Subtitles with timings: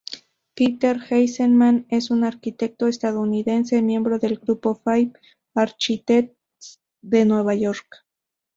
[0.55, 5.11] Peter Eisenman es un arquitecto estadounidense miembro del grupo Five
[5.53, 7.85] Architects de Nueva York.